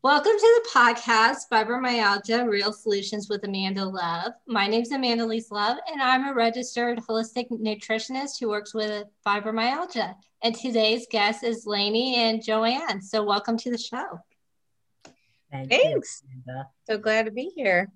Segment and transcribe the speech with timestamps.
[0.00, 4.32] Welcome to the podcast, Fibromyalgia Real Solutions with Amanda Love.
[4.46, 9.08] My name is Amanda Lise Love, and I'm a registered holistic nutritionist who works with
[9.26, 10.14] fibromyalgia.
[10.44, 13.02] And today's guest is Lainey and Joanne.
[13.02, 14.20] So, welcome to the show.
[15.50, 16.22] Thank Thanks.
[16.46, 17.90] You, so glad to be here.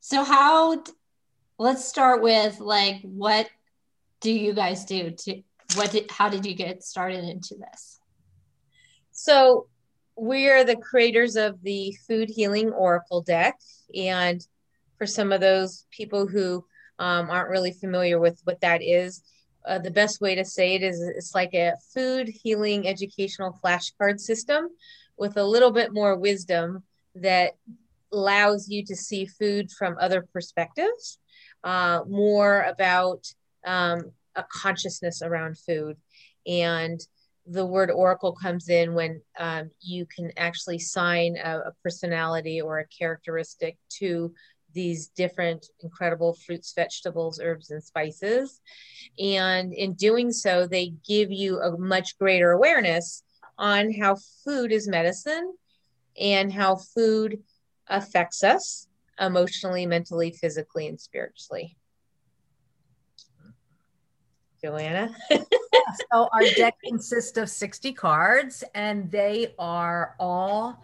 [0.00, 0.82] So, how?
[1.58, 3.48] Let's start with like, what
[4.20, 5.12] do you guys do?
[5.12, 5.42] To
[5.76, 5.92] what?
[5.92, 8.00] Did, how did you get started into this?
[9.14, 9.68] So
[10.16, 13.58] we're the creators of the Food Healing Oracle deck.
[13.96, 14.44] And
[14.98, 16.64] for some of those people who
[16.98, 19.22] um, aren't really familiar with what that is,
[19.66, 24.20] uh, the best way to say it is it's like a food healing educational flashcard
[24.20, 24.68] system
[25.16, 26.82] with a little bit more wisdom
[27.14, 27.52] that
[28.12, 31.18] allows you to see food from other perspectives,
[31.62, 33.24] uh, more about
[33.64, 35.96] um, a consciousness around food.
[36.46, 37.00] And
[37.46, 42.78] the word oracle comes in when um, you can actually sign a, a, personality or
[42.78, 44.32] a characteristic to
[44.72, 48.60] these different incredible fruits, vegetables, herbs, and spices.
[49.18, 53.22] And in doing so, they give you a much greater awareness
[53.58, 55.54] on how food is medicine
[56.18, 57.42] and how food
[57.88, 58.88] affects us
[59.20, 61.76] emotionally, mentally, physically, and spiritually.
[64.62, 65.14] Joanna.
[66.12, 70.82] so our deck consists of 60 cards and they are all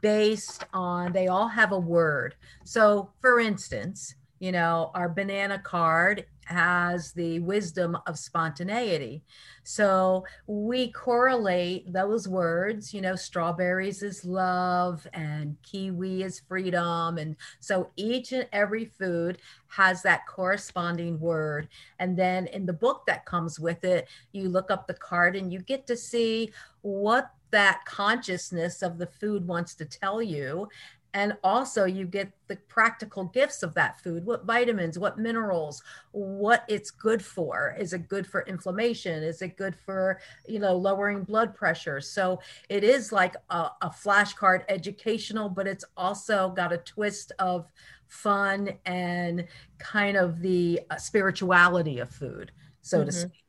[0.00, 2.34] based on they all have a word.
[2.64, 9.22] So for instance, you know, our banana card has the wisdom of spontaneity.
[9.62, 17.18] So we correlate those words, you know, strawberries is love and kiwi is freedom.
[17.18, 21.68] And so each and every food has that corresponding word.
[21.98, 25.52] And then in the book that comes with it, you look up the card and
[25.52, 26.50] you get to see
[26.82, 30.68] what that consciousness of the food wants to tell you
[31.14, 35.82] and also you get the practical gifts of that food what vitamins what minerals
[36.12, 37.76] what it's good for.
[37.78, 39.22] Is it good for inflammation?
[39.22, 42.00] Is it good for you know lowering blood pressure?
[42.00, 47.70] So it is like a, a flashcard educational but it's also got a twist of
[48.08, 49.46] fun and
[49.78, 52.50] kind of the uh, spirituality of food
[52.82, 53.06] so mm-hmm.
[53.06, 53.44] to speak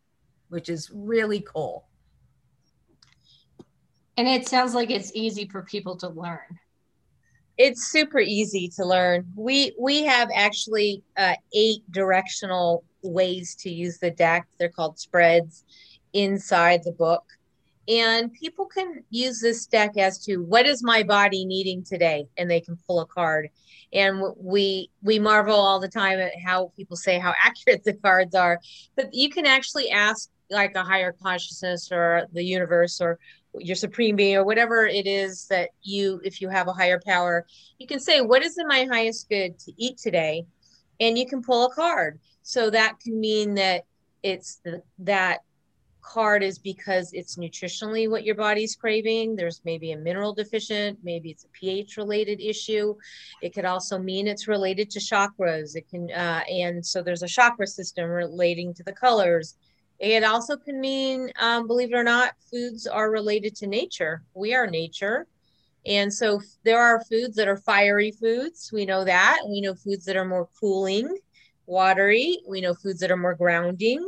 [0.51, 1.87] which is really cool.
[4.17, 6.59] And it sounds like it's easy for people to learn
[7.63, 9.23] it's super easy to learn.
[9.35, 14.47] We we have actually uh, eight directional ways to use the deck.
[14.57, 15.63] They're called spreads
[16.13, 17.23] inside the book.
[17.87, 22.49] And people can use this deck as to what is my body needing today, and
[22.49, 23.49] they can pull a card.
[23.93, 28.33] And we we marvel all the time at how people say how accurate the cards
[28.33, 28.59] are,
[28.95, 33.19] but you can actually ask like a higher consciousness or the universe or
[33.59, 37.45] your supreme being or whatever it is that you if you have a higher power
[37.81, 40.45] you can say what is in my highest good to eat today?
[40.99, 42.19] And you can pull a card.
[42.43, 43.85] So that can mean that
[44.21, 45.39] it's the, that
[46.03, 49.35] card is because it's nutritionally what your body's craving.
[49.35, 52.95] There's maybe a mineral deficient maybe it's a ph related issue.
[53.41, 55.75] It could also mean it's related to chakras.
[55.75, 59.55] It can uh, and so there's a chakra system relating to the colors
[60.01, 64.23] it also can mean, um, believe it or not, foods are related to nature.
[64.33, 65.27] We are nature.
[65.85, 68.71] And so there are foods that are fiery foods.
[68.73, 69.41] We know that.
[69.47, 71.19] We know foods that are more cooling,
[71.67, 72.39] watery.
[72.47, 74.03] We know foods that are more grounding.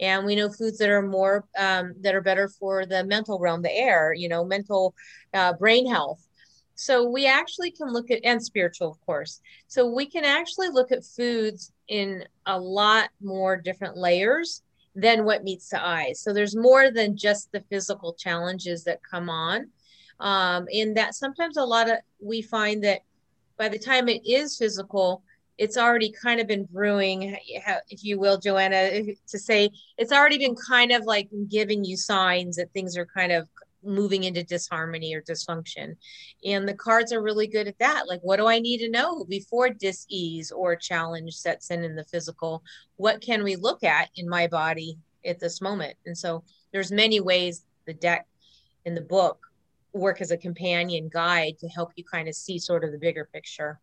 [0.00, 3.62] And we know foods that are more, um, that are better for the mental realm,
[3.62, 4.94] the air, you know, mental
[5.32, 6.28] uh, brain health.
[6.74, 9.40] So we actually can look at, and spiritual, of course.
[9.66, 14.62] So we can actually look at foods in a lot more different layers
[14.94, 16.20] than what meets the eyes.
[16.20, 19.68] So there's more than just the physical challenges that come on.
[20.20, 23.00] Um, and that sometimes a lot of we find that
[23.56, 25.22] by the time it is physical,
[25.58, 27.36] it's already kind of been brewing,
[27.88, 32.56] if you will, Joanna, to say it's already been kind of like giving you signs
[32.56, 33.48] that things are kind of
[33.82, 35.96] moving into disharmony or dysfunction.
[36.44, 38.08] And the cards are really good at that.
[38.08, 42.04] Like, what do I need to know before dis-ease or challenge sets in in the
[42.04, 42.62] physical?
[42.96, 45.96] What can we look at in my body at this moment?
[46.06, 48.26] And so there's many ways the deck
[48.84, 49.38] in the book
[49.92, 53.28] work as a companion guide to help you kind of see sort of the bigger
[53.32, 53.80] picture.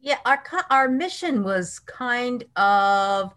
[0.00, 3.34] Yeah, our our mission was kind of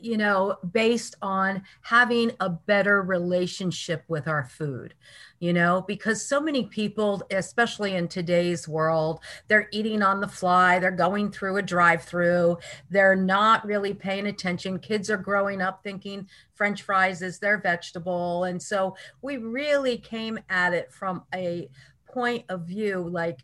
[0.00, 4.94] you know, based on having a better relationship with our food,
[5.40, 10.78] you know, because so many people, especially in today's world, they're eating on the fly,
[10.78, 12.58] they're going through a drive through,
[12.90, 14.78] they're not really paying attention.
[14.78, 18.44] Kids are growing up thinking French fries is their vegetable.
[18.44, 21.68] And so we really came at it from a
[22.06, 23.40] point of view like,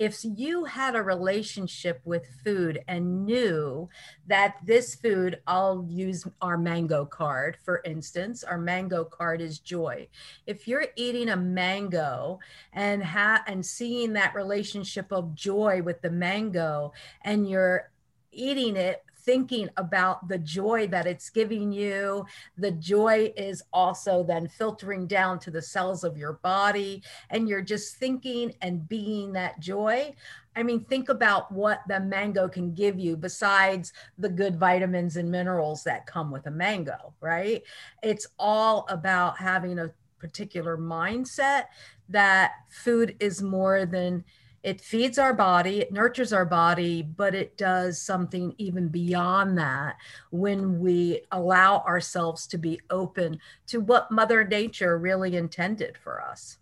[0.00, 3.86] if you had a relationship with food and knew
[4.26, 10.08] that this food, I'll use our mango card, for instance, our mango card is joy.
[10.46, 12.38] If you're eating a mango
[12.72, 17.90] and ha- and seeing that relationship of joy with the mango and you're
[18.32, 22.26] eating it thinking about the joy that it's giving you.
[22.58, 27.62] The joy is also then filtering down to the cells of your body, and you're
[27.62, 30.16] just thinking and being that joy.
[30.56, 35.30] I mean, think about what the mango can give you besides the good vitamins and
[35.30, 37.62] minerals that come with a mango, right?
[38.02, 41.66] It's all about having a particular mindset
[42.08, 44.24] that food is more than
[44.62, 49.96] it feeds our body, it nurtures our body, but it does something even beyond that
[50.30, 56.58] when we allow ourselves to be open to what Mother Nature really intended for us.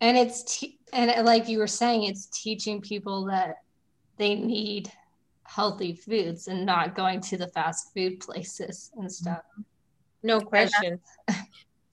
[0.00, 3.58] And it's, te- and like you were saying, it's teaching people that
[4.16, 4.90] they need
[5.44, 9.10] healthy foods and not going to the fast food places and mm-hmm.
[9.10, 9.42] stuff.
[10.24, 10.98] No question.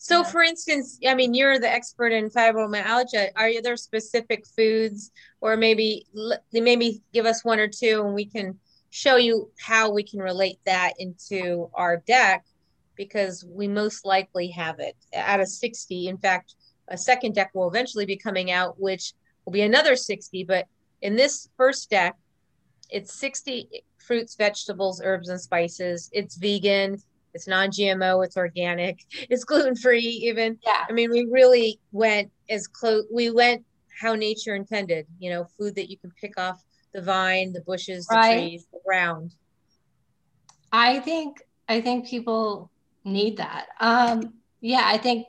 [0.01, 3.31] So, for instance, I mean, you're the expert in fibromyalgia.
[3.35, 5.11] Are there specific foods,
[5.41, 6.07] or maybe
[6.53, 8.57] maybe give us one or two, and we can
[8.91, 12.45] show you how we can relate that into our deck,
[12.95, 16.07] because we most likely have it out of 60.
[16.07, 16.55] In fact,
[16.87, 19.13] a second deck will eventually be coming out, which
[19.43, 20.45] will be another 60.
[20.45, 20.65] But
[21.01, 22.15] in this first deck,
[22.89, 26.09] it's 60 fruits, vegetables, herbs, and spices.
[26.13, 27.01] It's vegan
[27.33, 30.57] it's non-gmo it's organic it's gluten-free even.
[30.65, 30.85] Yeah.
[30.89, 33.65] I mean we really went as close we went
[33.99, 38.05] how nature intended you know food that you can pick off the vine the bushes
[38.07, 38.37] the right.
[38.37, 39.35] trees the ground.
[40.71, 42.71] I think i think people
[43.03, 43.67] need that.
[43.79, 45.27] Um yeah i think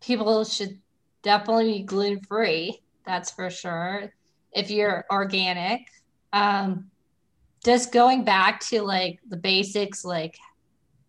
[0.00, 0.78] people should
[1.22, 4.12] definitely be gluten-free that's for sure
[4.52, 5.80] if you're organic.
[6.32, 6.90] Um
[7.64, 10.36] just going back to like the basics like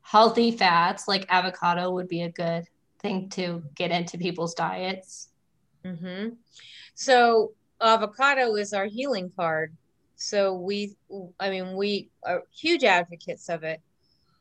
[0.04, 2.68] healthy fats like avocado would be a good
[3.00, 5.30] thing to get into people's diets.
[5.84, 6.36] Mm-hmm.
[6.94, 9.76] So avocado is our healing card.
[10.16, 10.96] So we,
[11.40, 13.82] I mean, we are huge advocates of it,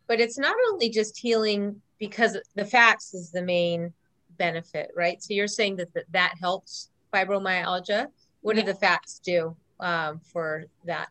[0.06, 3.92] but it's not only just healing because the fats is the main
[4.36, 5.22] benefit, right?
[5.22, 8.06] So you're saying that that, that helps fibromyalgia.
[8.42, 8.62] What yeah.
[8.62, 11.08] do the fats do um, for that?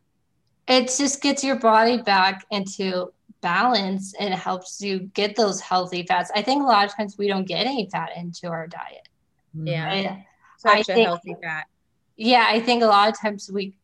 [0.67, 6.31] It just gets your body back into balance and helps you get those healthy fats.
[6.35, 9.09] I think a lot of times we don't get any fat into our diet.
[9.53, 9.89] Yeah.
[9.89, 10.25] I,
[10.57, 11.65] Such I a think, healthy fat.
[12.15, 13.75] Yeah, I think a lot of times we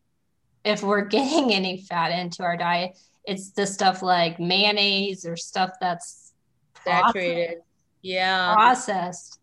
[0.64, 5.72] if we're getting any fat into our diet, it's the stuff like mayonnaise or stuff
[5.82, 6.34] that's
[6.84, 7.60] saturated.
[8.02, 8.54] Yeah.
[8.54, 9.40] Processed.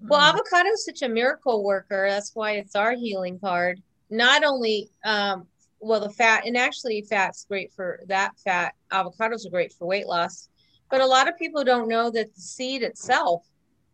[0.00, 0.28] Well, mm.
[0.34, 2.06] avocado is such a miracle worker.
[2.08, 3.82] That's why it's our healing card.
[4.10, 5.46] Not only um,
[5.80, 10.06] well the fat and actually fat's great for that fat avocados are great for weight
[10.06, 10.48] loss
[10.90, 13.44] but a lot of people don't know that the seed itself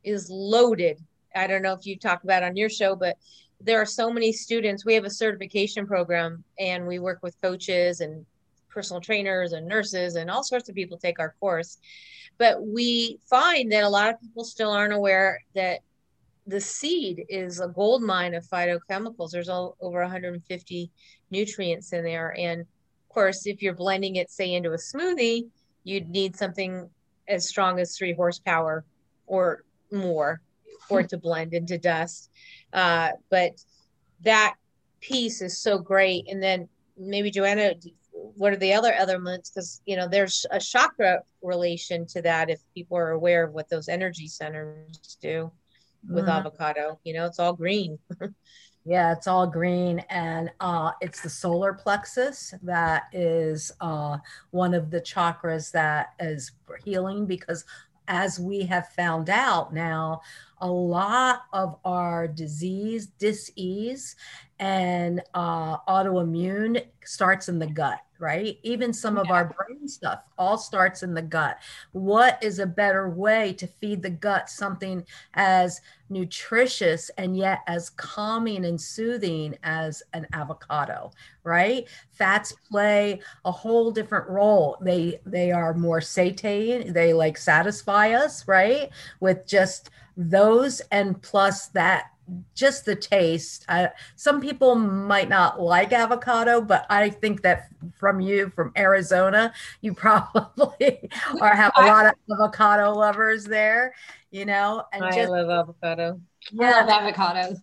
[0.04, 0.98] is loaded.
[1.34, 3.16] I don't know if you talk about on your show but
[3.60, 8.00] there are so many students we have a certification program and we work with coaches
[8.00, 8.26] and
[8.68, 11.78] personal trainers and nurses and all sorts of people take our course
[12.38, 15.80] but we find that a lot of people still aren't aware that
[16.46, 19.30] the seed is a gold mine of phytochemicals.
[19.30, 20.90] There's all, over 150
[21.30, 22.34] nutrients in there.
[22.38, 25.46] And of course, if you're blending it, say, into a smoothie,
[25.84, 26.88] you'd need something
[27.28, 28.84] as strong as three horsepower
[29.26, 30.40] or more
[30.88, 32.30] for it to blend into dust.
[32.72, 33.52] Uh, but
[34.22, 34.54] that
[35.00, 36.26] piece is so great.
[36.28, 37.74] And then maybe Joanna,
[38.12, 39.50] what are the other elements?
[39.50, 42.50] Because you know, there's a chakra relation to that.
[42.50, 45.52] If people are aware of what those energy centers do
[46.08, 46.30] with mm-hmm.
[46.30, 46.98] avocado.
[47.04, 47.98] You know, it's all green.
[48.84, 50.00] yeah, it's all green.
[50.10, 54.18] And uh, it's the solar plexus that is uh,
[54.50, 56.52] one of the chakras that is
[56.84, 57.64] healing because
[58.08, 60.20] as we have found out now,
[60.58, 64.16] a lot of our disease, disease,
[64.58, 68.56] and uh, autoimmune starts in the gut right?
[68.62, 71.58] Even some of our brain stuff all starts in the gut.
[71.90, 77.90] What is a better way to feed the gut something as nutritious and yet as
[77.90, 81.10] calming and soothing as an avocado,
[81.42, 81.88] right?
[82.12, 84.78] Fats play a whole different role.
[84.80, 88.90] They they are more satiating, they like satisfy us, right?
[89.18, 92.11] With just those and plus that
[92.54, 93.64] just the taste.
[93.68, 99.52] Uh, some people might not like avocado, but I think that from you from Arizona,
[99.80, 101.10] you probably
[101.40, 103.94] are have a lot of avocado lovers there,
[104.30, 104.84] you know.
[104.92, 106.20] And I just, love avocado.
[106.50, 107.56] Yeah, I love avocado.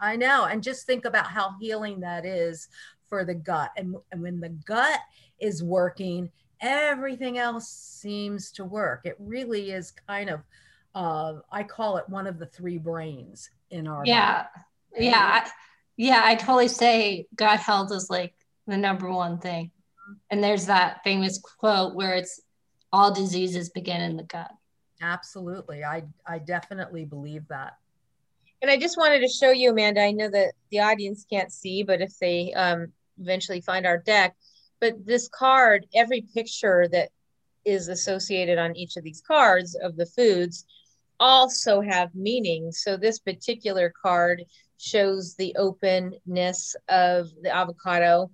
[0.00, 2.68] I know, and just think about how healing that is
[3.08, 5.00] for the gut, and, and when the gut
[5.38, 9.02] is working, everything else seems to work.
[9.04, 10.40] It really is kind of.
[10.94, 14.46] Uh, I call it one of the three brains in our yeah.
[14.92, 15.06] body.
[15.06, 15.50] yeah I,
[15.96, 18.34] yeah i totally say gut health is like
[18.70, 19.70] the number one thing.
[20.30, 22.40] And there's that famous quote where it's
[22.92, 24.50] all diseases begin in the gut.
[25.02, 25.84] Absolutely.
[25.84, 27.76] I i definitely believe that.
[28.62, 31.82] And i just wanted to show you amanda i know that the audience can't see
[31.82, 34.36] but if they um, eventually find our deck
[34.80, 37.08] but this card every picture that
[37.64, 40.66] is associated on each of these cards of the foods
[41.20, 42.72] also have meaning.
[42.72, 44.42] So this particular card
[44.78, 48.30] shows the openness of the avocado.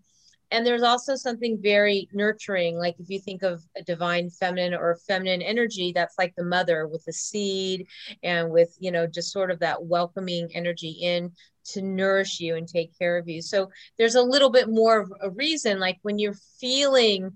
[0.53, 4.97] And there's also something very nurturing, like if you think of a divine feminine or
[5.09, 7.89] feminine energy, that's like the mother with the seed
[8.23, 11.33] and with, you know, just sort of that welcoming energy in
[11.65, 13.43] to nourish you and take care of you.
[13.43, 17.33] So there's a little bit more of a reason, like when you're feeling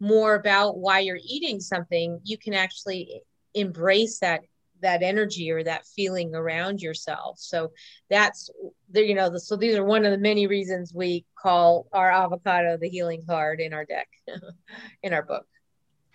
[0.00, 3.20] more about why you're eating something, you can actually
[3.52, 4.40] embrace that
[4.80, 7.38] that energy or that feeling around yourself.
[7.38, 7.72] So
[8.10, 8.50] that's
[8.90, 12.76] the, you know, so these are one of the many reasons we call our avocado
[12.76, 14.08] the healing card in our deck,
[15.02, 15.46] in our book.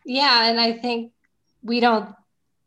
[0.05, 0.49] Yeah.
[0.49, 1.11] And I think
[1.61, 2.13] we don't,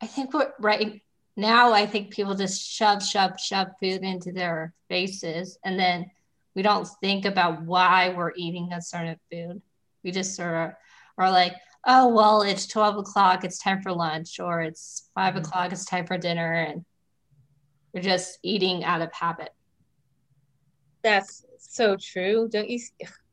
[0.01, 1.01] I think what right
[1.35, 5.57] now, I think people just shove, shove, shove food into their faces.
[5.63, 6.11] And then
[6.55, 9.61] we don't think about why we're eating a certain food.
[10.03, 10.71] We just sort of
[11.17, 11.55] are like,
[11.85, 15.43] oh well it's 12 o'clock it's time for lunch or it's 5 mm-hmm.
[15.43, 16.85] o'clock it's time for dinner and
[17.93, 19.49] we're just eating out of habit.
[21.03, 22.49] That's so true.
[22.51, 22.79] Don't you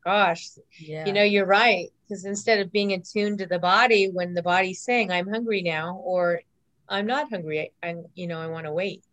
[0.05, 0.49] gosh.
[0.79, 1.05] Yeah.
[1.05, 4.81] you know you're right because instead of being attuned to the body when the body's
[4.81, 6.41] saying i'm hungry now or
[6.89, 9.03] i'm not hungry i am you know i want to wait.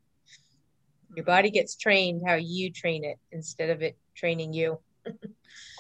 [1.15, 4.79] Your body gets trained how you train it instead of it training you.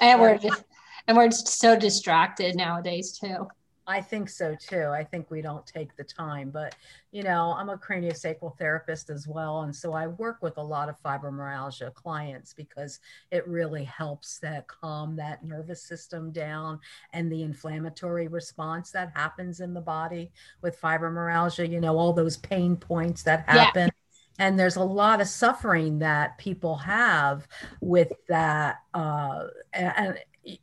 [0.00, 0.65] And we're just
[1.09, 3.49] and we're so distracted nowadays too
[3.88, 4.88] I think so too.
[4.88, 6.77] I think we don't take the time, but
[7.11, 9.62] you know, I'm a craniosacral therapist as well.
[9.62, 13.00] And so I work with a lot of fibromyalgia clients because
[13.31, 16.79] it really helps that calm that nervous system down
[17.15, 22.37] and the inflammatory response that happens in the body with fibromyalgia, you know, all those
[22.37, 23.87] pain points that happen.
[23.87, 23.95] Yeah
[24.41, 27.49] and there's a lot of suffering that people have
[27.81, 30.17] with that uh, and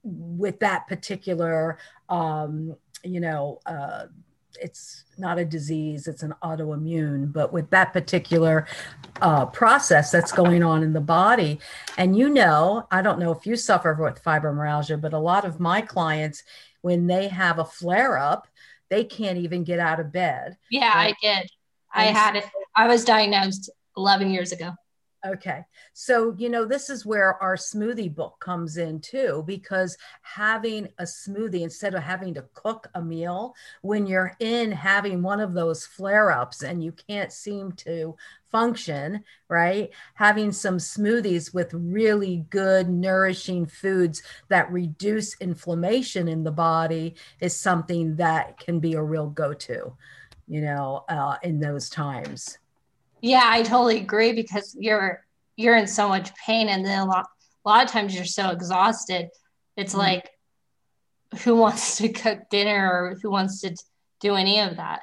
[0.04, 1.78] with that particular
[2.10, 4.06] um, you know uh,
[4.62, 8.68] it's not a disease it's an autoimmune but with that particular
[9.22, 11.60] uh, process that's going on in the body.
[11.98, 15.60] And you know i don't know if you suffer with fibromyalgia but a lot of
[15.60, 16.44] my clients
[16.82, 18.48] when they have a flare up
[18.90, 20.58] they can't even get out of bed.
[20.70, 21.16] Yeah right?
[21.22, 21.50] i did.
[21.94, 22.46] I had it.
[22.76, 24.74] I was diagnosed 11 years ago
[25.26, 25.66] Okay.
[25.94, 31.04] So, you know, this is where our smoothie book comes in too, because having a
[31.04, 35.84] smoothie instead of having to cook a meal, when you're in having one of those
[35.84, 38.16] flare ups and you can't seem to
[38.52, 39.90] function, right?
[40.14, 47.56] Having some smoothies with really good, nourishing foods that reduce inflammation in the body is
[47.56, 49.92] something that can be a real go to,
[50.48, 52.60] you know, uh, in those times.
[53.26, 57.26] Yeah, I totally agree because you're you're in so much pain, and then a lot
[57.66, 59.30] a lot of times you're so exhausted.
[59.76, 60.02] It's mm-hmm.
[60.02, 60.30] like,
[61.42, 63.76] who wants to cook dinner or who wants to
[64.20, 65.00] do any of that?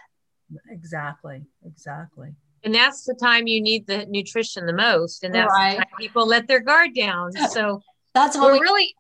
[0.71, 2.29] Exactly, exactly.
[2.63, 5.81] And that's the time you need the nutrition the most, and that's right.
[5.99, 7.33] people let their guard down.
[7.51, 7.83] So
[8.15, 8.95] that's what we really.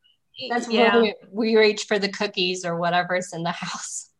[0.50, 1.00] That's yeah.
[1.00, 4.10] we, we reach for the cookies or whatever's in the house.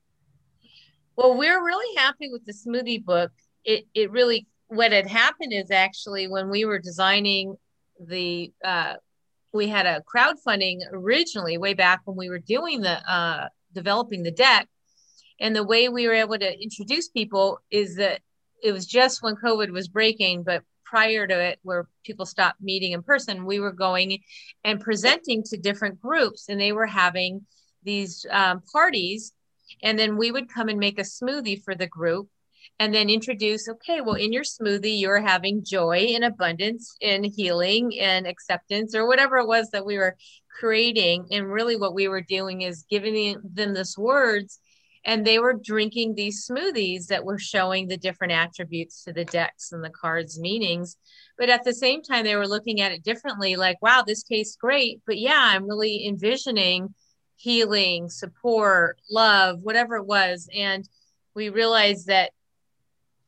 [1.16, 3.32] Well, we're really happy with the smoothie book.
[3.64, 7.56] It it really what had happened is actually when we were designing
[8.00, 8.94] the uh,
[9.52, 14.30] we had a crowdfunding originally way back when we were doing the uh, developing the
[14.30, 14.68] deck.
[15.40, 18.20] And the way we were able to introduce people is that
[18.62, 22.92] it was just when covid was breaking but prior to it where people stopped meeting
[22.92, 24.20] in person we were going
[24.62, 27.44] and presenting to different groups and they were having
[27.82, 29.32] these um, parties.
[29.82, 32.28] And then we would come and make a smoothie for the group
[32.78, 37.98] and then introduce okay well in your smoothie you're having joy and abundance and healing
[37.98, 40.16] and acceptance or whatever it was that we were
[40.58, 41.26] creating.
[41.30, 44.58] And really what we were doing is giving them this words
[45.04, 49.72] and they were drinking these smoothies that were showing the different attributes to the decks
[49.72, 50.96] and the cards meanings.
[51.36, 54.56] But at the same time they were looking at it differently like wow this tastes
[54.56, 56.94] great but yeah i'm really envisioning
[57.42, 60.48] healing support love whatever it was.
[60.54, 60.88] And
[61.34, 62.30] we realized that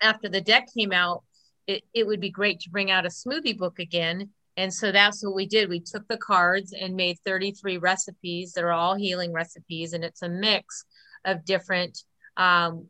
[0.05, 1.25] after the deck came out
[1.67, 4.31] it, it would be great to bring out a smoothie book again.
[4.57, 5.69] And so that's what we did.
[5.69, 9.93] We took the cards and made 33 recipes that are all healing recipes.
[9.93, 10.85] And it's a mix
[11.25, 11.99] of different
[12.37, 12.87] um,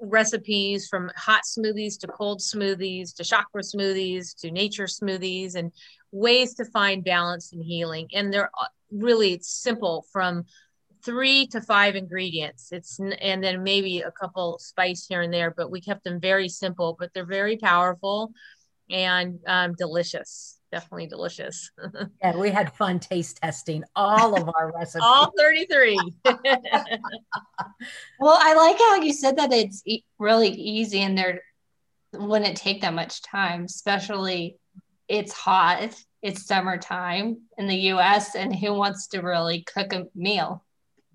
[0.00, 5.72] recipes from hot smoothies to cold smoothies to chakra smoothies to nature smoothies and
[6.12, 8.08] ways to find balance and healing.
[8.12, 10.44] And they're uh, really simple from
[11.04, 12.68] three to five ingredients.
[12.72, 16.48] It's and then maybe a couple spice here and there, but we kept them very
[16.48, 18.32] simple, but they're very powerful
[18.90, 21.70] and um, delicious definitely delicious.
[22.22, 25.02] yeah, we had fun taste testing all of our recipes.
[25.02, 26.14] all 33.
[26.24, 26.38] well,
[28.40, 31.40] I like how you said that it's e- really easy and there
[32.12, 34.56] wouldn't take that much time, especially
[35.08, 40.64] it's hot, it's summertime in the US, and who wants to really cook a meal?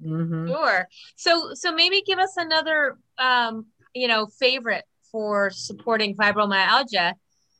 [0.04, 0.48] Mm-hmm.
[0.48, 0.88] Sure.
[1.16, 7.14] So, so maybe give us another, um, you know, favorite for supporting fibromyalgia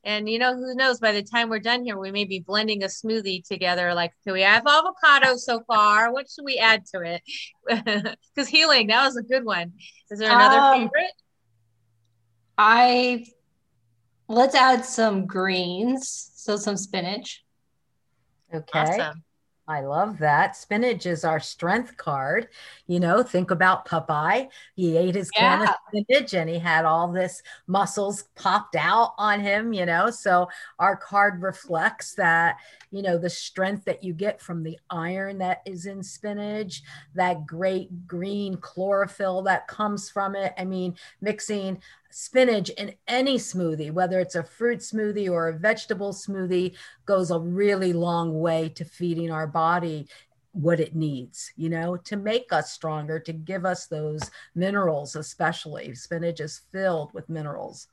[0.06, 2.84] and you know, who knows, by the time we're done here, we may be blending
[2.84, 3.94] a smoothie together.
[3.94, 6.12] Like, do we have avocado so far?
[6.12, 7.22] What should we add to it?
[8.36, 9.74] Because healing, that was a good one.
[10.10, 11.14] Is there another um, favorite?
[12.58, 13.26] I
[14.28, 17.44] let's add some greens, so some spinach.
[18.54, 18.80] Okay.
[18.80, 19.24] Awesome.
[19.66, 20.58] I love that.
[20.58, 22.50] Spinach is our strength card.
[22.88, 24.50] You know, think about Popeye.
[24.76, 25.58] He ate his yeah.
[25.58, 30.10] can of spinach and he had all this muscles popped out on him, you know.
[30.10, 32.58] So our card reflects that,
[32.92, 36.84] you know, the strength that you get from the iron that is in spinach,
[37.16, 40.54] that great green chlorophyll that comes from it.
[40.58, 41.82] I mean, mixing
[42.14, 47.40] spinach in any smoothie, whether it's a fruit smoothie or a vegetable smoothie, goes a
[47.40, 50.08] really long way to feeding our body
[50.52, 55.96] what it needs, you know, to make us stronger, to give us those minerals, especially.
[55.96, 57.88] Spinach is filled with minerals.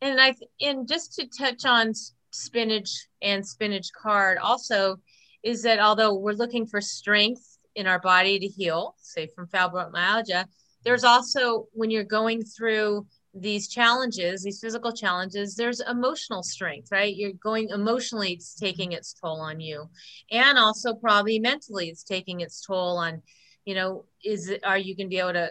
[0.00, 1.92] And I and just to touch on
[2.30, 4.98] spinach and spinach card also
[5.42, 10.46] is that although we're looking for strength in our body to heal, say from fibromyalgia,
[10.84, 17.16] there's also when you're going through these challenges these physical challenges there's emotional strength right?
[17.16, 19.88] You're going emotionally it's taking its toll on you.
[20.30, 23.22] And also probably mentally it's taking its toll on
[23.64, 25.50] you know is it are you going to be able to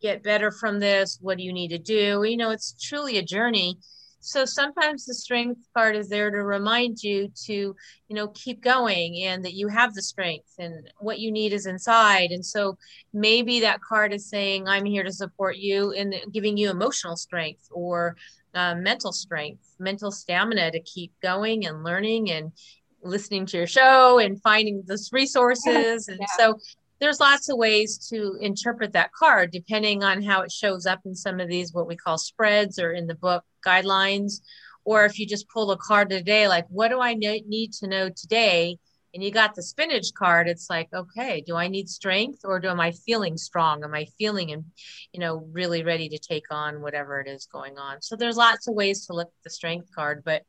[0.00, 1.18] get better from this?
[1.20, 2.24] What do you need to do?
[2.24, 3.78] You know it's truly a journey
[4.24, 9.22] so sometimes the strength card is there to remind you to you know keep going
[9.22, 12.30] and that you have the strength and what you need is inside.
[12.30, 12.78] And so
[13.12, 17.68] maybe that card is saying i'm here to support you and giving you emotional strength
[17.70, 18.16] or
[18.54, 22.52] uh, mental strength mental stamina to keep going and learning and
[23.04, 26.08] listening to your show and finding those resources.
[26.08, 26.26] And yeah.
[26.36, 26.58] so
[27.00, 31.14] there's lots of ways to interpret that card depending on how it shows up in
[31.14, 34.40] some of these what we call spreads or in the book guidelines
[34.84, 38.08] or if you just pull a card today like what do i need to know
[38.08, 38.76] today
[39.14, 42.68] and you got the spinach card it's like okay do i need strength or do
[42.68, 44.64] am i feeling strong am i feeling and
[45.12, 48.68] you know really ready to take on whatever it is going on so there's lots
[48.68, 50.42] of ways to look at the strength card but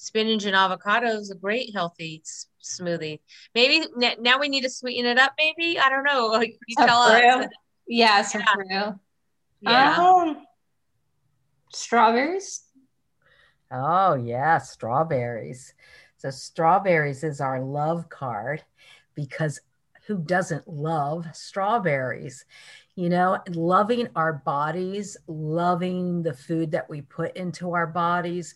[0.00, 2.22] spinach and avocado is a great healthy
[2.62, 3.20] smoothie.
[3.54, 3.84] Maybe
[4.18, 5.34] now we need to sweeten it up.
[5.38, 6.40] Maybe I don't know.
[6.66, 7.48] You tell us.
[7.86, 8.26] Yeah,
[8.70, 8.92] yeah.
[9.60, 9.96] Yeah.
[9.98, 10.46] Um,
[11.72, 12.62] strawberries.
[13.70, 15.74] Oh yeah, strawberries.
[16.16, 18.64] So strawberries is our love card
[19.14, 19.60] because
[20.06, 22.44] who doesn't love strawberries?
[22.96, 28.54] You know, loving our bodies, loving the food that we put into our bodies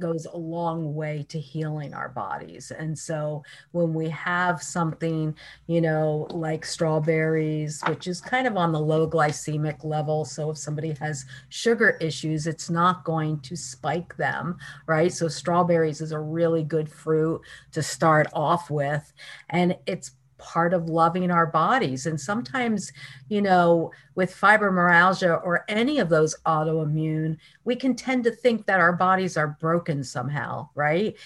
[0.00, 2.72] goes a long way to healing our bodies.
[2.76, 5.36] And so when we have something,
[5.66, 10.24] you know, like strawberries, which is kind of on the low glycemic level.
[10.24, 15.12] So if somebody has sugar issues, it's not going to spike them, right?
[15.12, 17.40] So strawberries is a really good fruit
[17.72, 19.12] to start off with.
[19.50, 22.06] And it's part of loving our bodies.
[22.06, 22.92] And sometimes,
[23.28, 28.80] you know, with fibromyalgia or any of those autoimmune, we can tend to think that
[28.80, 31.16] our bodies are broken somehow, right?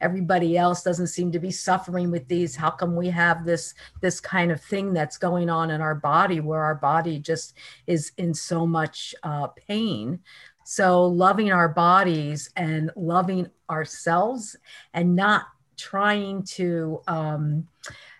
[0.00, 2.54] Everybody else doesn't seem to be suffering with these.
[2.56, 6.40] How come we have this this kind of thing that's going on in our body
[6.40, 7.54] where our body just
[7.86, 10.20] is in so much uh, pain?
[10.64, 14.54] So loving our bodies and loving ourselves
[14.92, 15.46] and not
[15.78, 17.66] trying to um,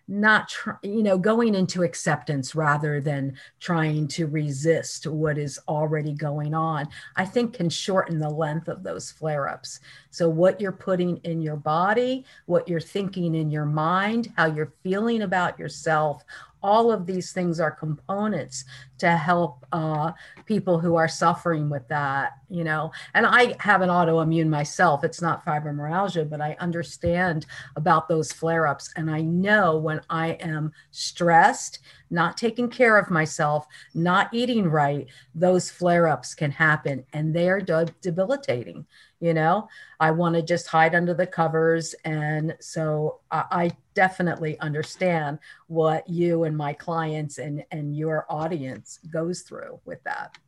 [0.09, 6.15] not try, you know going into acceptance rather than trying to resist what is already
[6.15, 10.73] going on i think can shorten the length of those flare ups so what you're
[10.73, 16.25] putting in your body what you're thinking in your mind how you're feeling about yourself
[16.63, 18.65] all of these things are components
[18.99, 20.13] to help uh,
[20.47, 22.91] people who are suffering with that you know?
[23.15, 25.05] And i have an autoimmune myself.
[25.05, 28.93] It's not fibromyalgia but i understand about those flare-ups.
[28.97, 35.07] And i know when i am stressed not taking care of myself not eating right
[35.35, 37.05] those flare-ups can happen.
[37.13, 38.87] And they're de- debilitating
[39.21, 39.69] you know?
[40.01, 46.09] I want to just hide under the covers and so I, I, definitely understand what
[46.09, 50.39] you and my clients and and your audience goes through with that.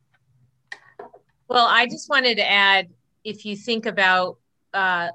[1.49, 2.91] Well i just wanted to add
[3.25, 4.39] if you think about
[4.73, 5.09] uh,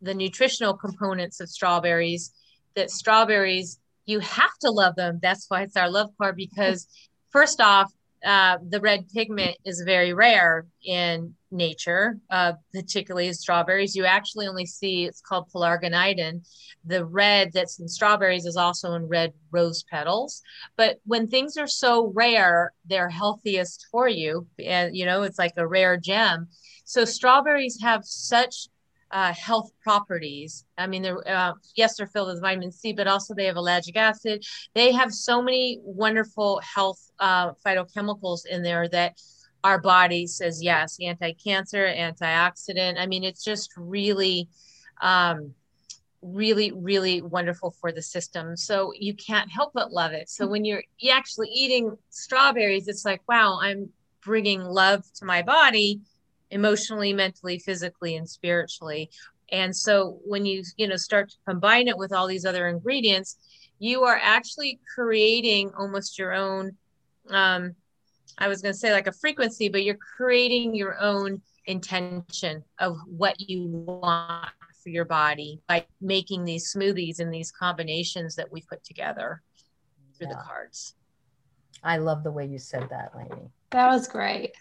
[0.00, 2.32] the nutritional components of strawberries
[2.74, 5.18] that strawberries you have to love them.
[5.22, 6.86] That's why it's our love card because
[7.30, 7.92] first off
[8.24, 13.96] uh, the red pigment is very rare in nature, uh, particularly in strawberries.
[13.96, 16.46] You actually only see it's called pelargonidin.
[16.84, 20.42] The red that's in strawberries is also in red rose petals.
[20.76, 25.54] But when things are so rare, they're healthiest for you, and you know it's like
[25.56, 26.48] a rare gem.
[26.84, 28.68] So strawberries have such
[29.12, 30.64] uh, health properties.
[30.78, 33.96] I mean, they're uh, yes, they're filled with vitamin C, but also they have ellagic
[33.96, 34.44] acid.
[34.74, 39.20] They have so many wonderful health uh, phytochemicals in there that
[39.64, 42.98] our body says yes, anti-cancer, antioxidant.
[42.98, 44.48] I mean, it's just really,
[45.00, 45.54] um,
[46.20, 48.56] really, really wonderful for the system.
[48.56, 50.28] So you can't help but love it.
[50.28, 53.90] So when you're actually eating strawberries, it's like, wow, I'm
[54.24, 56.00] bringing love to my body
[56.52, 59.10] emotionally, mentally, physically, and spiritually.
[59.50, 63.36] And so when you, you know, start to combine it with all these other ingredients,
[63.78, 66.76] you are actually creating almost your own,
[67.30, 67.74] um,
[68.38, 72.96] I was going to say like a frequency, but you're creating your own intention of
[73.06, 74.48] what you want
[74.82, 79.42] for your body by making these smoothies and these combinations that we put together
[80.16, 80.34] through yeah.
[80.34, 80.94] the cards.
[81.82, 83.50] I love the way you said that, Lainey.
[83.70, 84.52] That was great.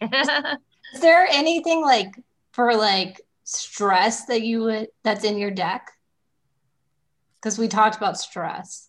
[0.00, 2.14] Is there anything like
[2.52, 5.90] for like stress that you would that's in your deck?
[7.40, 8.88] Because we talked about stress.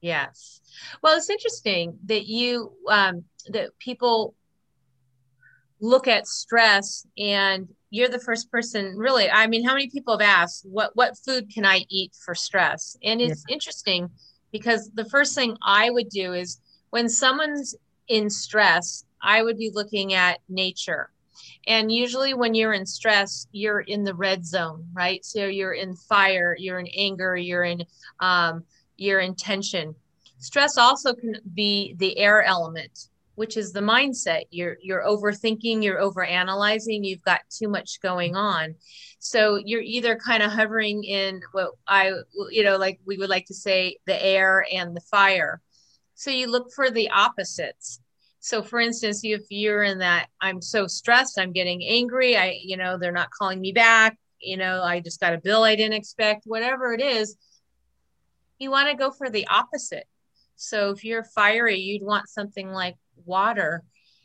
[0.00, 0.60] Yes.
[1.02, 4.34] Well, it's interesting that you um, that people
[5.80, 10.28] look at stress and you're the first person really i mean how many people have
[10.28, 13.54] asked what what food can i eat for stress and it's yeah.
[13.54, 14.10] interesting
[14.50, 17.76] because the first thing i would do is when someone's
[18.08, 21.10] in stress I would be looking at nature.
[21.66, 25.24] And usually, when you're in stress, you're in the red zone, right?
[25.24, 27.84] So you're in fire, you're in anger, you're in
[28.20, 28.64] um,
[28.96, 29.94] you're in tension.
[30.38, 34.44] Stress also can be the air element, which is the mindset.
[34.50, 38.74] You're you're overthinking, you're overanalyzing, you've got too much going on.
[39.18, 42.12] So you're either kind of hovering in what I
[42.50, 45.60] you know like we would like to say the air and the fire.
[46.18, 48.00] So you look for the opposites.
[48.40, 52.76] So for instance if you're in that i'm so stressed i'm getting angry i you
[52.76, 55.96] know they're not calling me back you know i just got a bill i didn't
[55.96, 57.36] expect whatever it is
[58.58, 60.06] you want to go for the opposite.
[60.56, 63.82] So if you're fiery you'd want something like water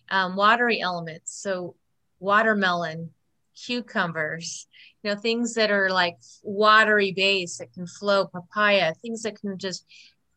[0.10, 1.42] um, watery elements.
[1.42, 1.76] So
[2.20, 3.12] watermelon
[3.56, 4.68] cucumbers
[5.04, 9.60] you know things that are like watery base that can flow papaya things that can
[9.60, 9.86] just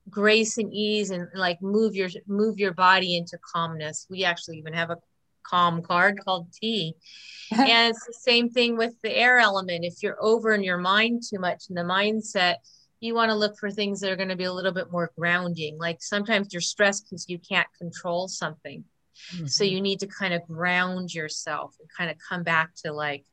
[0.09, 4.73] grace and ease and like move your move your body into calmness we actually even
[4.73, 4.97] have a
[5.43, 6.95] calm card called tea.
[7.53, 11.23] and it's the same thing with the air element if you're over in your mind
[11.29, 12.57] too much in the mindset
[12.99, 15.13] you want to look for things that are going to be a little bit more
[15.17, 18.83] grounding like sometimes you're stressed because you can't control something
[19.33, 19.47] mm-hmm.
[19.47, 23.25] so you need to kind of ground yourself and kind of come back to like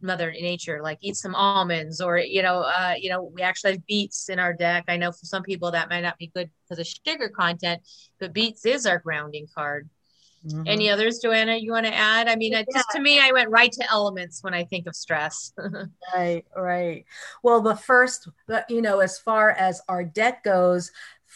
[0.00, 3.86] mother nature like eat some almonds or you know uh, you know we actually have
[3.86, 6.78] beets in our deck i know for some people that might not be good because
[6.78, 7.80] of sugar content
[8.20, 9.88] but beets is our grounding card
[10.46, 10.62] Mm-hmm.
[10.66, 12.28] Any others, Joanna, you want to add?
[12.28, 12.64] I mean, yeah.
[12.70, 15.52] just to me, I went right to elements when I think of stress.
[16.14, 17.04] right, right.
[17.42, 18.28] Well, the first,
[18.68, 20.92] you know, as far as our deck goes,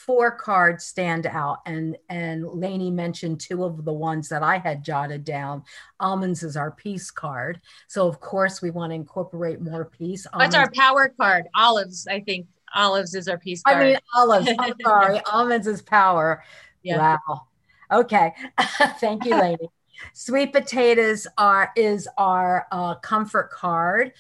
[0.07, 4.85] four cards stand out and and Lainey mentioned two of the ones that I had
[4.85, 5.65] jotted down.
[5.99, 7.61] Almonds is our peace card.
[7.89, 10.27] So of course we want to incorporate more peace.
[10.33, 11.47] What's our power card?
[11.55, 12.47] Olives, I think.
[12.75, 13.77] Olives is our peace card.
[13.77, 14.49] I mean olives.
[14.59, 15.21] I'm sorry.
[15.33, 16.45] Almonds is power.
[16.83, 17.19] Yeah.
[17.27, 17.47] Wow.
[17.91, 18.33] Okay.
[19.01, 19.69] Thank you, Lainey.
[20.13, 24.13] Sweet potatoes are is our uh, comfort card.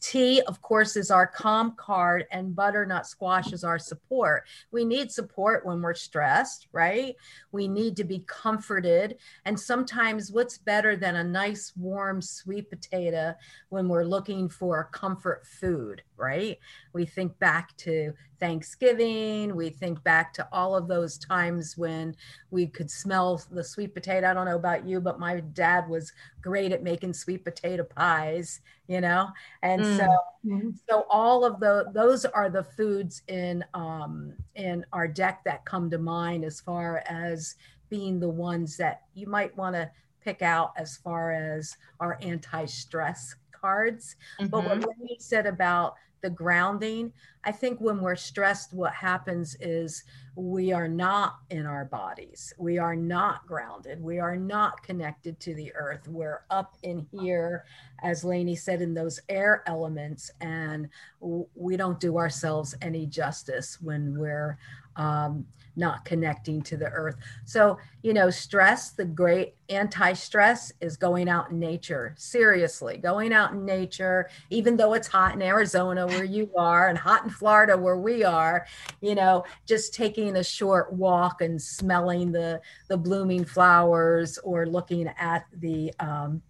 [0.00, 4.44] Tea, of course, is our calm card, and butternut squash is our support.
[4.70, 7.16] We need support when we're stressed, right?
[7.52, 9.16] We need to be comforted.
[9.44, 13.34] And sometimes, what's better than a nice, warm sweet potato
[13.70, 16.58] when we're looking for comfort food, right?
[16.92, 19.54] We think back to Thanksgiving.
[19.54, 22.14] We think back to all of those times when
[22.50, 24.30] we could smell the sweet potato.
[24.30, 28.60] I don't know about you, but my dad was great at making sweet potato pies,
[28.86, 29.28] you know?
[29.62, 29.96] And mm.
[29.96, 30.70] so mm-hmm.
[30.88, 35.90] so all of the those are the foods in um in our deck that come
[35.90, 37.56] to mind as far as
[37.88, 43.34] being the ones that you might want to pick out as far as our anti-stress
[43.50, 44.16] cards.
[44.40, 44.50] Mm-hmm.
[44.50, 47.12] But what we said about the grounding.
[47.44, 50.04] I think when we're stressed, what happens is
[50.34, 52.52] we are not in our bodies.
[52.58, 54.02] We are not grounded.
[54.02, 56.06] We are not connected to the earth.
[56.08, 57.64] We're up in here,
[58.02, 60.88] as Lainey said, in those air elements, and
[61.20, 64.58] we don't do ourselves any justice when we're
[64.96, 65.46] um,
[65.78, 67.16] not connecting to the earth.
[67.44, 72.14] So, you know, stress, the great anti stress is going out in nature.
[72.18, 76.98] Seriously, going out in nature, even though it's hot in Arizona where you are and
[76.98, 78.66] hot in Florida where we are,
[79.00, 85.08] you know, just taking a short walk and smelling the, the blooming flowers or looking
[85.18, 86.42] at the, um,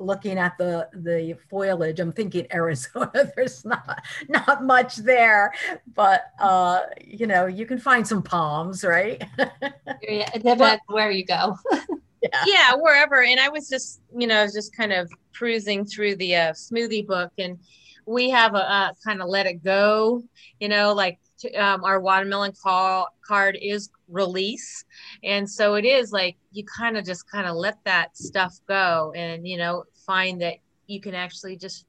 [0.00, 5.52] looking at the the foliage i'm thinking arizona there's not not much there
[5.94, 11.24] but uh you know you can find some palms right yeah it depends where you
[11.24, 11.56] go
[12.22, 12.44] yeah.
[12.46, 16.52] yeah wherever and i was just you know just kind of cruising through the uh,
[16.52, 17.58] smoothie book and
[18.06, 20.22] we have a, a kind of let it go
[20.58, 21.18] you know like
[21.58, 24.84] um, our watermelon call, card is release
[25.22, 29.12] and so it is like you kind of just kind of let that stuff go
[29.14, 30.54] and you know find that
[30.88, 31.86] you can actually just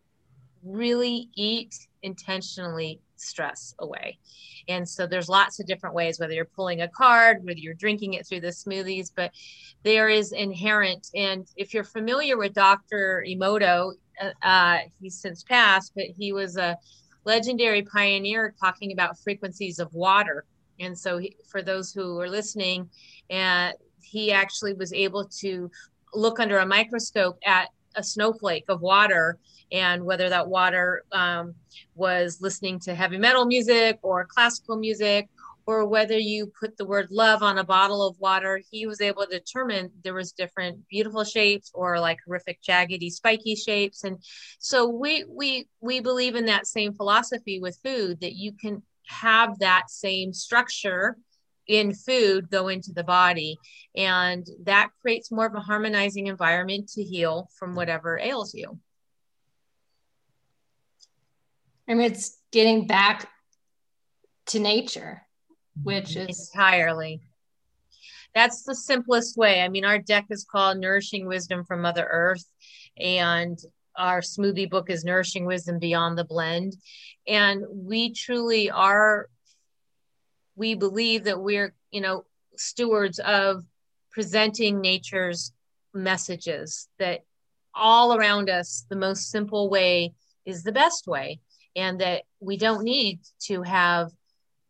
[0.64, 4.18] really eat intentionally stress away.
[4.68, 8.14] And so there's lots of different ways, whether you're pulling a card, whether you're drinking
[8.14, 9.32] it through the smoothies, but
[9.84, 11.08] there is inherent.
[11.16, 13.24] And if you're familiar with Dr.
[13.28, 16.78] Emoto, uh, uh, he's since passed, but he was a
[17.24, 20.46] legendary pioneer talking about frequencies of water.
[20.80, 22.90] And so he, for those who are listening,
[23.32, 25.70] uh, he actually was able to
[26.14, 29.38] look under a microscope at a snowflake of water
[29.72, 31.54] and whether that water um,
[31.96, 35.30] was listening to heavy metal music or classical music
[35.72, 39.26] or whether you put the word love on a bottle of water he was able
[39.26, 44.04] to determine there was different beautiful shapes or like horrific jaggedy spiky shapes.
[44.04, 44.18] And
[44.60, 49.60] so we we we believe in that same philosophy with food that you can have
[49.60, 51.18] that same structure
[51.68, 53.58] in food go into the body.
[53.96, 58.80] And that creates more of a harmonizing environment to heal from whatever ails you.
[61.88, 63.30] I mean, it's getting back
[64.48, 65.24] to nature,
[65.84, 67.22] which is entirely.
[68.34, 69.62] That's the simplest way.
[69.62, 72.46] I mean, our deck is called Nourishing Wisdom from Mother Earth,
[72.98, 73.58] and
[73.98, 76.76] our smoothie book is Nourishing Wisdom Beyond the Blend.
[77.28, 79.28] And we truly are,
[80.56, 83.64] we believe that we're, you know, stewards of
[84.12, 85.52] presenting nature's
[85.94, 87.22] messages that
[87.74, 90.14] all around us, the most simple way
[90.46, 91.40] is the best way
[91.76, 94.12] and that we don't need to have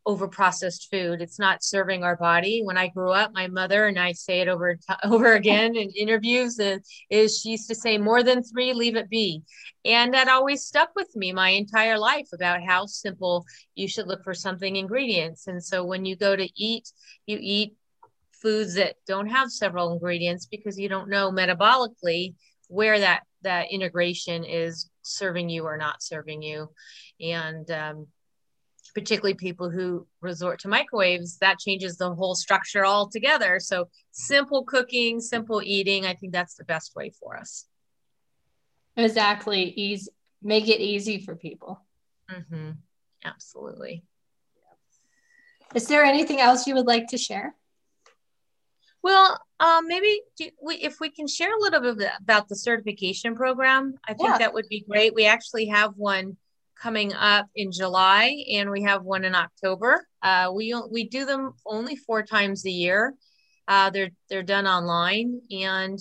[0.05, 1.21] over processed food.
[1.21, 2.61] It's not serving our body.
[2.63, 6.59] When i grew up my mother and i say it over over again in interviews
[7.09, 9.43] is she used to say more than three leave it be.
[9.85, 14.23] And that always stuck with me my entire life about how simple you should look
[14.23, 15.47] for something ingredients.
[15.47, 16.91] And so when you go to eat
[17.27, 17.75] you eat
[18.41, 22.33] foods that don't have several ingredients because you don't know metabolically
[22.67, 26.69] where that that integration is serving you or not serving you.
[27.19, 28.07] And um,
[28.91, 35.19] particularly people who resort to microwaves that changes the whole structure altogether so simple cooking
[35.19, 37.65] simple eating i think that's the best way for us
[38.97, 41.79] exactly easy make it easy for people
[42.29, 42.71] mm-hmm.
[43.23, 44.03] absolutely
[45.73, 47.55] is there anything else you would like to share
[49.03, 50.21] Well, um, maybe
[50.61, 54.37] we, if we can share a little bit about the certification program, I think yeah.
[54.37, 55.15] that would be great.
[55.15, 56.37] We actually have one
[56.81, 60.07] coming up in July, and we have one in October.
[60.21, 63.13] Uh, we we do them only four times a year.
[63.67, 65.99] Uh, they're they're done online, and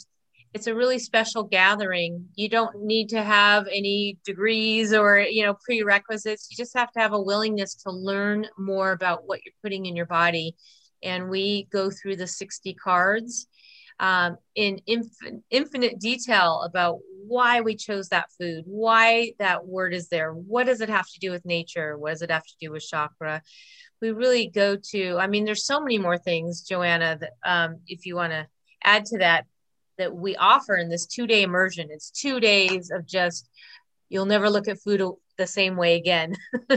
[0.54, 2.26] it's a really special gathering.
[2.34, 6.48] You don't need to have any degrees or you know prerequisites.
[6.50, 9.96] You just have to have a willingness to learn more about what you're putting in
[9.96, 10.56] your body.
[11.02, 13.46] And we go through the 60 cards
[14.00, 20.08] um, in infin- infinite detail about why we chose that food, why that word is
[20.08, 22.72] there, what does it have to do with nature, what does it have to do
[22.72, 23.42] with chakra.
[24.00, 28.06] We really go to, I mean, there's so many more things, Joanna, that um, if
[28.06, 28.48] you want to
[28.82, 29.44] add to that,
[29.98, 31.88] that we offer in this two day immersion.
[31.90, 33.50] It's two days of just,
[34.08, 35.02] you'll never look at food
[35.40, 36.36] the same way again.
[36.70, 36.76] yeah,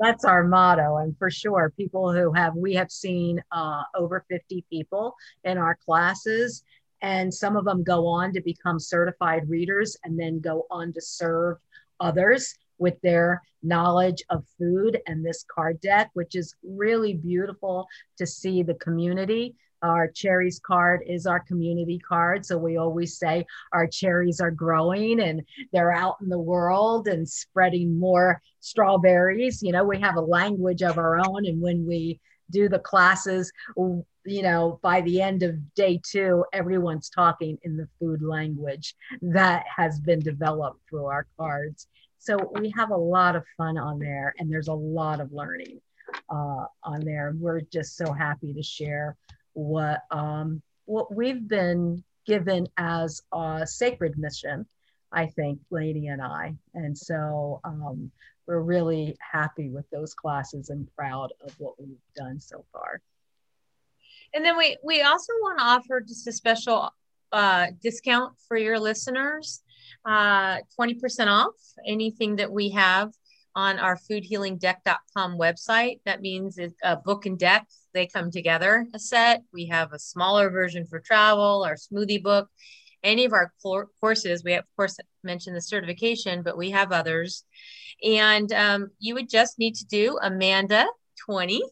[0.00, 0.96] that's our motto.
[0.96, 5.78] And for sure, people who have, we have seen uh, over 50 people in our
[5.84, 6.64] classes,
[7.02, 11.00] and some of them go on to become certified readers and then go on to
[11.00, 11.58] serve
[12.00, 17.86] others with their knowledge of food and this card deck, which is really beautiful
[18.18, 22.46] to see the community our cherries card is our community card.
[22.46, 25.42] So we always say our cherries are growing and
[25.72, 29.62] they're out in the world and spreading more strawberries.
[29.62, 31.46] You know, we have a language of our own.
[31.46, 37.10] And when we do the classes, you know, by the end of day two, everyone's
[37.10, 41.88] talking in the food language that has been developed through our cards.
[42.18, 45.80] So we have a lot of fun on there and there's a lot of learning
[46.30, 47.34] uh, on there.
[47.36, 49.16] We're just so happy to share
[49.54, 54.66] what um, what we've been given as a sacred mission,
[55.10, 56.54] I think, Lady and I.
[56.74, 58.10] And so um,
[58.46, 63.00] we're really happy with those classes and proud of what we've done so far.
[64.34, 66.92] And then we we also want to offer just a special
[67.32, 69.62] uh, discount for your listeners,
[70.04, 71.54] uh, 20% off
[71.86, 73.12] anything that we have
[73.54, 76.00] on our foodhealingdeck.com website.
[76.04, 77.66] That means it's a book and deck.
[77.94, 79.42] They come together a set.
[79.52, 82.48] We have a smaller version for travel, our smoothie book,
[83.02, 83.52] any of our
[84.00, 84.42] courses.
[84.44, 87.44] We, have, of course, mentioned the certification, but we have others.
[88.02, 90.86] And um, you would just need to do Amanda
[91.26, 91.62] 20,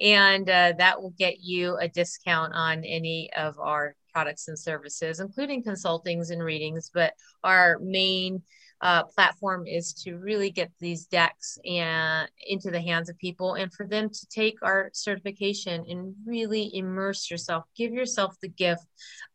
[0.00, 5.20] and uh, that will get you a discount on any of our products and services,
[5.20, 6.90] including consultings and readings.
[6.94, 7.12] But
[7.44, 8.40] our main
[8.80, 13.70] uh, platform is to really get these decks and into the hands of people and
[13.74, 18.84] for them to take our certification and really immerse yourself give yourself the gift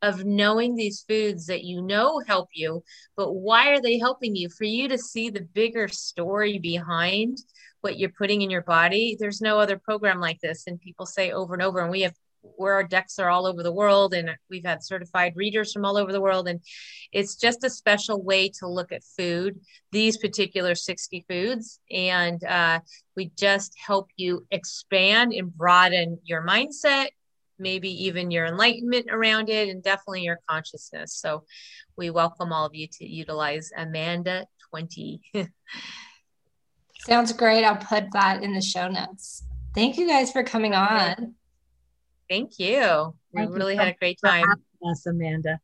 [0.04, 2.84] of knowing these foods that you know help you
[3.18, 7.40] but why are they helping you for you to see the bigger story behind
[7.82, 11.32] what you're putting in your body there's no other program like this and people say
[11.32, 14.32] over and over and we have where our decks are all over the world and
[14.50, 16.60] we've had certified readers from all over the world and
[17.12, 19.60] it's just a special way to look at food
[19.92, 22.80] these particular 60 foods and uh,
[23.16, 27.10] we just help you expand and broaden your mindset
[27.60, 31.14] maybe even your enlightenment around it and definitely your consciousness.
[31.14, 31.44] So
[31.96, 35.22] we welcome all of you to utilize amanda 20
[37.00, 37.64] sounds great.
[37.64, 39.44] I'll put that in the show notes.
[39.74, 41.36] Thank you guys for coming on
[42.32, 43.14] Thank you.
[43.34, 44.46] We really had a great time.
[44.82, 45.60] Yes, Amanda.